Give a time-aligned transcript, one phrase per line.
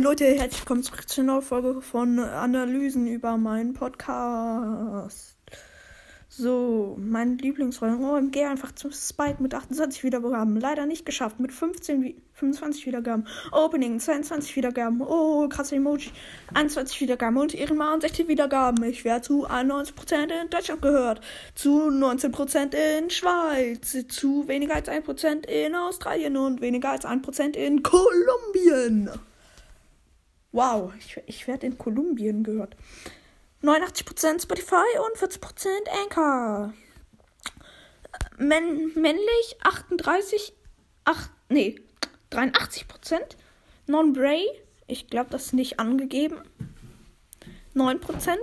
[0.00, 5.36] Leute, herzlich willkommen zurück zur neuen Folge von Analysen über meinen Podcast.
[6.28, 10.60] So, mein Lieblingsrollen OMG einfach zum Spike mit 28 Wiedergaben.
[10.60, 11.40] Leider nicht geschafft.
[11.40, 13.26] Mit 15, 25 Wiedergaben.
[13.50, 15.00] Opening 22 Wiedergaben.
[15.00, 16.12] Oh, krasse Emoji.
[16.54, 18.84] 21 Wiedergaben und Ehrenmann 16 Wiedergaben.
[18.84, 21.22] Ich werde zu 91% in Deutschland gehört.
[21.56, 23.96] Zu 19% in Schweiz.
[24.06, 29.10] Zu weniger als 1% in Australien und weniger als 1% in Kolumbien.
[30.58, 32.74] Wow, ich, ich werde in Kolumbien gehört.
[33.62, 35.68] 89% Spotify und 40%
[36.02, 36.74] Anchor.
[38.38, 40.52] Männ männlich 38,
[41.04, 41.80] 8, nee,
[42.32, 43.36] 83%.
[43.86, 44.44] Non-Bray,
[44.88, 46.42] ich glaube, das ist nicht angegeben.
[47.76, 48.36] 9%.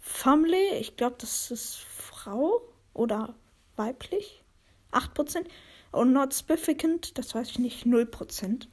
[0.00, 2.60] Family, ich glaube, das ist Frau
[2.92, 3.34] oder
[3.76, 4.44] weiblich.
[4.92, 5.46] 8%.
[5.90, 8.68] Und Not Significant, das weiß ich nicht, 0%.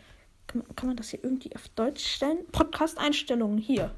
[0.51, 2.45] Kann, kann man das hier irgendwie auf Deutsch stellen?
[2.51, 3.91] Podcast-Einstellungen hier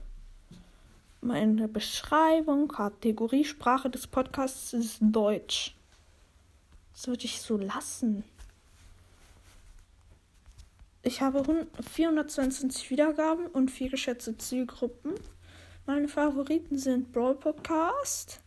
[1.23, 5.76] meine Beschreibung, Kategorie, Sprache des Podcasts ist Deutsch.
[6.92, 8.23] Das würde ich so lassen.
[11.02, 15.14] Ich habe 422 Wiedergaben und vier geschätzte Zielgruppen.
[15.86, 18.42] Meine Favoriten sind Brawl Podcast,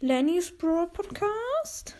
[0.00, 1.96] Lennys Brawl Podcast,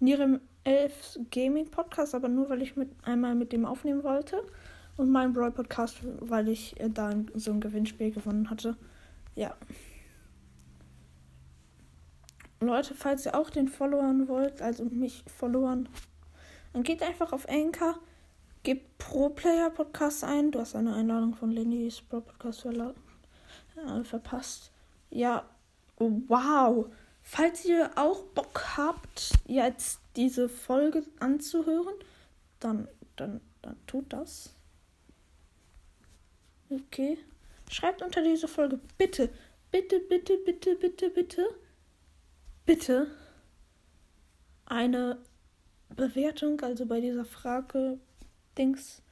[0.00, 4.44] Nirem 11 Gaming Podcast, aber nur weil ich mit, einmal mit dem aufnehmen wollte
[4.98, 8.76] und meinen Brawl Podcast, weil ich äh, da so ein Gewinnspiel gewonnen hatte.
[9.34, 9.56] Ja.
[12.60, 15.88] Leute, falls ihr auch den followern wollt, also mich followern,
[16.74, 17.98] dann geht einfach auf Anchor,
[18.62, 20.50] gebt Pro Player Podcast ein.
[20.50, 24.70] Du hast eine Einladung von Lennys Pro Podcast ja, verpasst.
[25.08, 25.48] Ja,
[25.96, 26.90] wow.
[27.30, 31.94] Falls ihr auch Bock habt, jetzt diese Folge anzuhören,
[32.58, 34.54] dann, dann, dann tut das.
[36.70, 37.18] Okay.
[37.70, 39.28] Schreibt unter diese Folge bitte,
[39.70, 41.54] bitte, bitte, bitte, bitte, bitte,
[42.64, 43.06] bitte
[44.64, 45.18] eine
[45.90, 47.98] Bewertung, also bei dieser Frage
[48.56, 49.02] Dings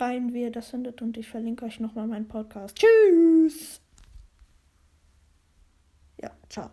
[0.00, 2.76] rein, wie ihr das findet und ich verlinke euch nochmal meinen Podcast.
[2.76, 3.80] Tschüss!
[6.20, 6.70] Ja, ciao.